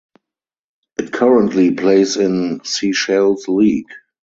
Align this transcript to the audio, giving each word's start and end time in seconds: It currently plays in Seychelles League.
It 0.97 1.13
currently 1.13 1.75
plays 1.75 2.17
in 2.17 2.63
Seychelles 2.63 3.47
League. 3.47 3.91